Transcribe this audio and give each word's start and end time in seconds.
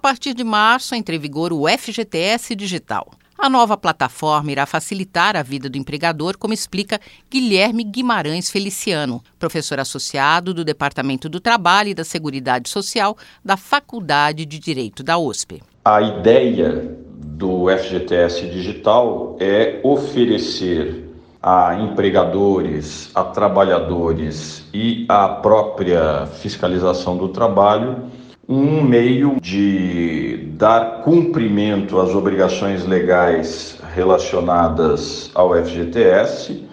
partir 0.00 0.34
de 0.34 0.42
março 0.42 0.94
entra 0.94 1.14
em 1.14 1.18
vigor 1.18 1.52
o 1.52 1.68
FGTS 1.68 2.56
Digital. 2.56 3.12
A 3.38 3.48
nova 3.48 3.76
plataforma 3.76 4.50
irá 4.50 4.66
facilitar 4.66 5.36
a 5.36 5.42
vida 5.42 5.68
do 5.68 5.78
empregador, 5.78 6.36
como 6.36 6.52
explica 6.52 7.00
Guilherme 7.30 7.84
Guimarães 7.84 8.50
Feliciano, 8.50 9.22
professor 9.38 9.78
associado 9.78 10.52
do 10.52 10.64
Departamento 10.64 11.28
do 11.28 11.40
Trabalho 11.40 11.90
e 11.90 11.94
da 11.94 12.04
Seguridade 12.04 12.68
Social 12.68 13.16
da 13.44 13.56
Faculdade 13.56 14.44
de 14.44 14.58
Direito 14.58 15.02
da 15.02 15.16
USP. 15.16 15.62
A 15.84 16.02
ideia 16.02 16.96
do 17.14 17.66
FGTS 17.70 18.48
Digital 18.48 19.36
é 19.40 19.80
oferecer 19.82 21.08
a 21.42 21.74
empregadores, 21.76 23.10
a 23.14 23.24
trabalhadores 23.24 24.64
e 24.74 25.06
a 25.08 25.28
própria 25.28 26.26
fiscalização 26.26 27.16
do 27.16 27.28
trabalho 27.28 28.10
um 28.50 28.82
meio 28.82 29.36
de 29.40 30.48
dar 30.54 31.02
cumprimento 31.04 32.00
às 32.00 32.12
obrigações 32.16 32.84
legais 32.84 33.80
relacionadas 33.94 35.30
ao 35.36 35.54
FGTS, 35.54 36.64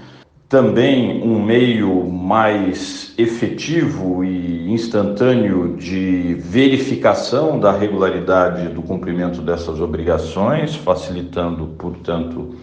também 0.49 1.21
um 1.21 1.39
meio 1.39 2.03
mais 2.09 3.13
efetivo 3.15 4.23
e 4.23 4.73
instantâneo 4.73 5.77
de 5.77 6.33
verificação 6.39 7.59
da 7.59 7.71
regularidade 7.71 8.69
do 8.69 8.81
cumprimento 8.81 9.39
dessas 9.39 9.79
obrigações, 9.79 10.75
facilitando, 10.75 11.75
portanto, 11.77 12.55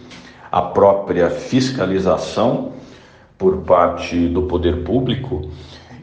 a 0.51 0.61
própria 0.61 1.29
fiscalização 1.29 2.73
por 3.37 3.59
parte 3.59 4.27
do 4.27 4.41
poder 4.41 4.83
público. 4.83 5.49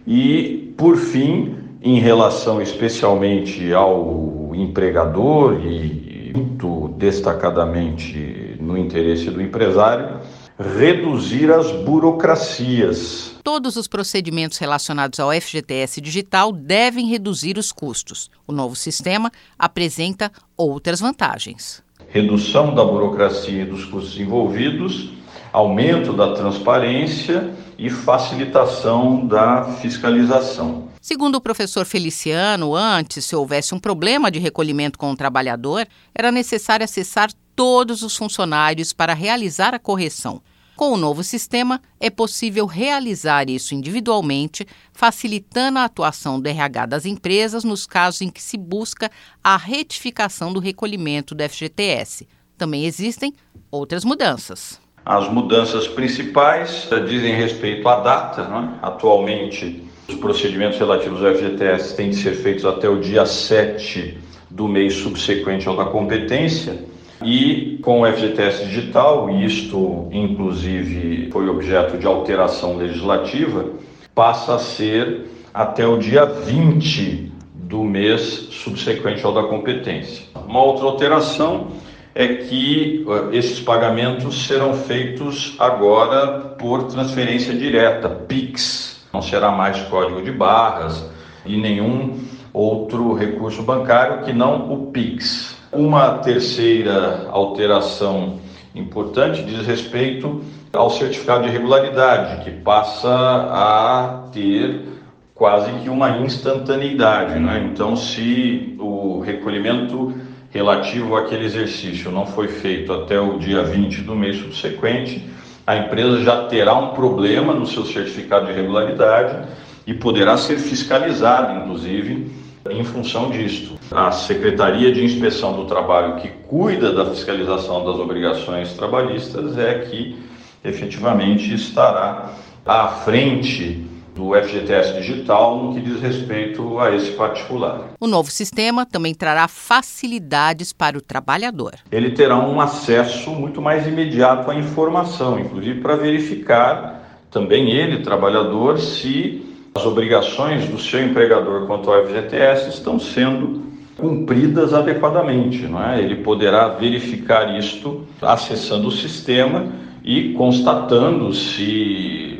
E, 0.06 0.72
por 0.78 0.96
fim, 0.96 1.61
em 1.82 1.98
relação 1.98 2.62
especialmente 2.62 3.72
ao 3.72 4.52
empregador 4.54 5.60
e 5.66 6.32
muito 6.34 6.94
destacadamente 6.96 8.56
no 8.60 8.78
interesse 8.78 9.28
do 9.30 9.42
empresário, 9.42 10.20
reduzir 10.58 11.50
as 11.50 11.72
burocracias. 11.72 13.34
Todos 13.42 13.76
os 13.76 13.88
procedimentos 13.88 14.58
relacionados 14.58 15.18
ao 15.18 15.32
FGTS 15.32 16.00
digital 16.00 16.52
devem 16.52 17.08
reduzir 17.08 17.58
os 17.58 17.72
custos. 17.72 18.30
O 18.46 18.52
novo 18.52 18.76
sistema 18.76 19.32
apresenta 19.58 20.30
outras 20.56 21.00
vantagens. 21.00 21.82
Redução 22.08 22.74
da 22.74 22.84
burocracia 22.84 23.62
e 23.62 23.66
dos 23.66 23.84
custos 23.86 24.18
envolvidos, 24.20 25.10
aumento 25.52 26.12
da 26.12 26.34
transparência 26.34 27.52
e 27.82 27.90
facilitação 27.90 29.26
da 29.26 29.64
fiscalização. 29.80 30.88
Segundo 31.00 31.34
o 31.34 31.40
professor 31.40 31.84
Feliciano, 31.84 32.76
antes, 32.76 33.24
se 33.24 33.34
houvesse 33.34 33.74
um 33.74 33.80
problema 33.80 34.30
de 34.30 34.38
recolhimento 34.38 34.96
com 34.96 35.10
o 35.10 35.16
trabalhador, 35.16 35.84
era 36.14 36.30
necessário 36.30 36.84
acessar 36.84 37.32
todos 37.56 38.02
os 38.02 38.16
funcionários 38.16 38.92
para 38.92 39.14
realizar 39.14 39.74
a 39.74 39.80
correção. 39.80 40.40
Com 40.76 40.92
o 40.92 40.96
novo 40.96 41.24
sistema, 41.24 41.82
é 41.98 42.08
possível 42.08 42.66
realizar 42.66 43.50
isso 43.50 43.74
individualmente, 43.74 44.64
facilitando 44.92 45.80
a 45.80 45.84
atuação 45.84 46.40
do 46.40 46.48
RH 46.48 46.86
das 46.86 47.04
empresas 47.04 47.64
nos 47.64 47.84
casos 47.84 48.20
em 48.20 48.30
que 48.30 48.40
se 48.40 48.56
busca 48.56 49.10
a 49.42 49.56
retificação 49.56 50.52
do 50.52 50.60
recolhimento 50.60 51.34
do 51.34 51.42
FGTS. 51.42 52.28
Também 52.56 52.86
existem 52.86 53.34
outras 53.72 54.04
mudanças. 54.04 54.81
As 55.04 55.28
mudanças 55.28 55.88
principais 55.88 56.88
dizem 57.06 57.34
respeito 57.34 57.88
à 57.88 57.96
data. 57.96 58.44
Né? 58.44 58.74
Atualmente, 58.80 59.82
os 60.08 60.14
procedimentos 60.14 60.78
relativos 60.78 61.24
ao 61.24 61.34
FGTS 61.34 61.96
têm 61.96 62.10
de 62.10 62.16
ser 62.16 62.34
feitos 62.34 62.64
até 62.64 62.88
o 62.88 63.00
dia 63.00 63.26
7 63.26 64.18
do 64.48 64.68
mês 64.68 64.94
subsequente 64.94 65.66
ao 65.66 65.76
da 65.76 65.86
competência. 65.86 66.84
E 67.24 67.78
com 67.82 68.02
o 68.02 68.06
FGTS 68.06 68.66
digital, 68.66 69.30
e 69.30 69.44
isto 69.44 70.08
inclusive 70.12 71.30
foi 71.30 71.48
objeto 71.48 71.96
de 71.96 72.06
alteração 72.06 72.76
legislativa, 72.76 73.70
passa 74.14 74.56
a 74.56 74.58
ser 74.58 75.26
até 75.54 75.86
o 75.86 75.98
dia 75.98 76.24
20 76.24 77.32
do 77.54 77.84
mês 77.84 78.48
subsequente 78.50 79.24
ao 79.24 79.32
da 79.32 79.44
competência. 79.44 80.26
Uma 80.46 80.62
outra 80.62 80.84
alteração 80.84 81.68
é 82.14 82.28
que 82.28 83.04
esses 83.32 83.60
pagamentos 83.60 84.46
serão 84.46 84.74
feitos 84.74 85.54
agora 85.58 86.54
por 86.58 86.84
transferência 86.84 87.54
direta, 87.54 88.08
PIX, 88.08 89.06
não 89.12 89.22
será 89.22 89.50
mais 89.50 89.80
código 89.82 90.22
de 90.22 90.30
barras 90.30 91.04
e 91.44 91.56
nenhum 91.56 92.20
outro 92.52 93.14
recurso 93.14 93.62
bancário 93.62 94.24
que 94.24 94.32
não 94.32 94.72
o 94.72 94.86
PIX. 94.86 95.56
Uma 95.72 96.18
terceira 96.18 97.28
alteração 97.30 98.40
importante 98.74 99.42
diz 99.42 99.66
respeito 99.66 100.42
ao 100.72 100.90
certificado 100.90 101.44
de 101.44 101.50
regularidade, 101.50 102.44
que 102.44 102.50
passa 102.50 103.10
a 103.10 104.28
ter 104.32 104.88
quase 105.34 105.70
que 105.80 105.88
uma 105.88 106.18
instantaneidade. 106.18 107.38
Né? 107.38 107.68
Então, 107.70 107.96
se 107.96 108.76
o 108.78 109.20
recolhimento 109.20 110.14
relativo 110.52 111.16
àquele 111.16 111.46
exercício 111.46 112.10
não 112.10 112.26
foi 112.26 112.48
feito 112.48 112.92
até 112.92 113.18
o 113.18 113.38
dia 113.38 113.62
20 113.62 114.02
do 114.02 114.14
mês 114.14 114.36
subsequente, 114.36 115.24
a 115.66 115.76
empresa 115.76 116.22
já 116.22 116.44
terá 116.44 116.74
um 116.74 116.88
problema 116.88 117.54
no 117.54 117.66
seu 117.66 117.84
certificado 117.84 118.46
de 118.46 118.52
regularidade 118.52 119.48
e 119.86 119.94
poderá 119.94 120.36
ser 120.36 120.58
fiscalizada, 120.58 121.54
inclusive, 121.60 122.30
em 122.70 122.84
função 122.84 123.30
disto. 123.30 123.78
A 123.90 124.10
Secretaria 124.10 124.92
de 124.92 125.04
Inspeção 125.04 125.54
do 125.54 125.64
Trabalho, 125.64 126.16
que 126.16 126.28
cuida 126.28 126.92
da 126.92 127.06
fiscalização 127.06 127.84
das 127.84 127.96
obrigações 127.96 128.72
trabalhistas, 128.74 129.56
é 129.56 129.80
que 129.80 130.16
efetivamente 130.64 131.52
estará 131.54 132.30
à 132.64 132.88
frente 132.88 133.86
do 134.14 134.34
FGTS 134.34 134.94
digital 134.94 135.62
no 135.62 135.74
que 135.74 135.80
diz 135.80 136.00
respeito 136.00 136.78
a 136.78 136.94
esse 136.94 137.12
particular. 137.12 137.92
O 137.98 138.06
novo 138.06 138.30
sistema 138.30 138.84
também 138.84 139.14
trará 139.14 139.48
facilidades 139.48 140.72
para 140.72 140.98
o 140.98 141.00
trabalhador. 141.00 141.74
Ele 141.90 142.10
terá 142.10 142.38
um 142.38 142.60
acesso 142.60 143.30
muito 143.30 143.60
mais 143.62 143.86
imediato 143.86 144.50
à 144.50 144.54
informação, 144.54 145.38
inclusive 145.38 145.80
para 145.80 145.96
verificar 145.96 147.26
também 147.30 147.70
ele, 147.70 148.02
trabalhador, 148.02 148.78
se 148.78 149.46
as 149.74 149.86
obrigações 149.86 150.68
do 150.68 150.78
seu 150.78 151.02
empregador 151.02 151.66
quanto 151.66 151.90
ao 151.90 152.06
FGTS 152.06 152.68
estão 152.68 152.98
sendo 152.98 153.62
cumpridas 153.96 154.74
adequadamente. 154.74 155.62
Não 155.62 155.82
é? 155.82 156.00
Ele 156.00 156.16
poderá 156.16 156.68
verificar 156.68 157.58
isto 157.58 158.06
acessando 158.20 158.88
o 158.88 158.90
sistema 158.90 159.72
e 160.04 160.34
constatando 160.34 161.32
se 161.32 162.31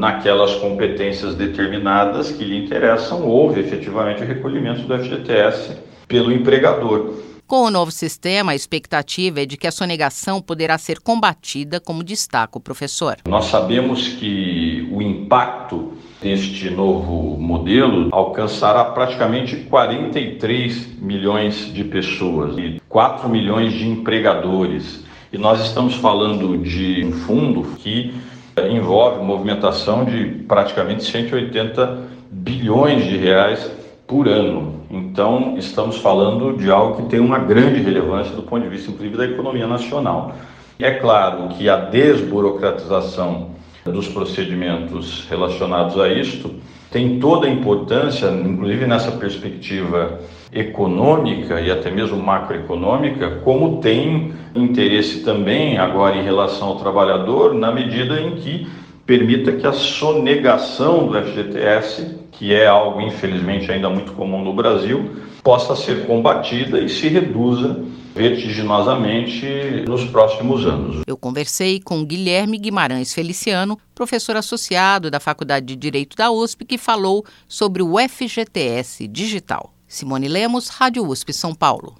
naquelas 0.00 0.54
competências 0.54 1.34
determinadas 1.34 2.32
que 2.32 2.42
lhe 2.42 2.56
interessam, 2.56 3.22
houve 3.22 3.60
efetivamente 3.60 4.22
o 4.22 4.26
recolhimento 4.26 4.80
do 4.82 4.98
FGTS 4.98 5.76
pelo 6.08 6.32
empregador. 6.32 7.22
Com 7.46 7.64
o 7.64 7.70
novo 7.70 7.90
sistema, 7.90 8.52
a 8.52 8.54
expectativa 8.54 9.42
é 9.42 9.46
de 9.46 9.58
que 9.58 9.66
a 9.66 9.72
sonegação 9.72 10.40
poderá 10.40 10.78
ser 10.78 11.00
combatida, 11.00 11.78
como 11.80 12.02
destaca 12.02 12.56
o 12.56 12.60
professor. 12.60 13.16
Nós 13.28 13.46
sabemos 13.46 14.08
que 14.08 14.88
o 14.90 15.02
impacto 15.02 15.92
deste 16.22 16.70
novo 16.70 17.36
modelo 17.38 18.08
alcançará 18.10 18.84
praticamente 18.86 19.56
43 19.64 20.98
milhões 20.98 21.70
de 21.74 21.84
pessoas 21.84 22.56
e 22.56 22.80
4 22.88 23.28
milhões 23.28 23.74
de 23.74 23.86
empregadores. 23.86 25.04
E 25.30 25.36
nós 25.36 25.60
estamos 25.60 25.94
falando 25.96 26.56
de 26.56 27.04
um 27.04 27.12
fundo 27.12 27.62
que 27.76 28.14
envolve 28.70 29.22
movimentação 29.22 30.04
de 30.04 30.24
praticamente 30.46 31.04
180 31.04 31.98
bilhões 32.30 33.04
de 33.04 33.16
reais 33.16 33.70
por 34.06 34.28
ano. 34.28 34.80
Então, 34.90 35.56
estamos 35.56 35.98
falando 35.98 36.56
de 36.56 36.70
algo 36.70 36.96
que 36.96 37.08
tem 37.08 37.20
uma 37.20 37.38
grande 37.38 37.80
relevância 37.80 38.34
do 38.34 38.42
ponto 38.42 38.62
de 38.62 38.68
vista, 38.68 38.90
inclusive, 38.90 39.16
da 39.16 39.24
economia 39.24 39.66
nacional. 39.66 40.34
E 40.78 40.84
é 40.84 40.94
claro 40.94 41.48
que 41.48 41.68
a 41.68 41.76
desburocratização 41.76 43.50
dos 43.84 44.08
procedimentos 44.08 45.26
relacionados 45.28 45.98
a 45.98 46.08
isto 46.08 46.54
tem 46.90 47.20
toda 47.20 47.46
a 47.46 47.50
importância, 47.50 48.26
inclusive 48.26 48.86
nessa 48.86 49.12
perspectiva 49.12 50.20
econômica 50.52 51.60
e 51.60 51.70
até 51.70 51.90
mesmo 51.90 52.16
macroeconômica, 52.16 53.40
como 53.44 53.80
tem 53.80 54.32
interesse 54.54 55.20
também 55.20 55.78
agora 55.78 56.16
em 56.16 56.24
relação 56.24 56.68
ao 56.68 56.76
trabalhador, 56.76 57.54
na 57.54 57.70
medida 57.70 58.20
em 58.20 58.34
que 58.34 58.66
permita 59.10 59.50
que 59.50 59.66
a 59.66 59.72
sonegação 59.72 61.08
do 61.08 61.20
FGTS, 61.20 62.14
que 62.30 62.54
é 62.54 62.68
algo 62.68 63.00
infelizmente 63.00 63.68
ainda 63.68 63.90
muito 63.90 64.12
comum 64.12 64.44
no 64.44 64.54
Brasil, 64.54 65.16
possa 65.42 65.74
ser 65.74 66.06
combatida 66.06 66.78
e 66.78 66.88
se 66.88 67.08
reduza 67.08 67.84
vertiginosamente 68.14 69.44
nos 69.84 70.04
próximos 70.04 70.64
anos. 70.64 71.02
Eu 71.08 71.16
conversei 71.16 71.80
com 71.80 72.04
Guilherme 72.04 72.56
Guimarães 72.56 73.12
Feliciano, 73.12 73.76
professor 73.96 74.36
associado 74.36 75.10
da 75.10 75.18
Faculdade 75.18 75.66
de 75.66 75.74
Direito 75.74 76.16
da 76.16 76.30
USP, 76.30 76.64
que 76.64 76.78
falou 76.78 77.24
sobre 77.48 77.82
o 77.82 77.96
FGTS 77.98 79.08
digital. 79.08 79.74
Simone 79.88 80.28
Lemos, 80.28 80.68
Rádio 80.68 81.04
USP 81.04 81.32
São 81.32 81.52
Paulo. 81.52 81.96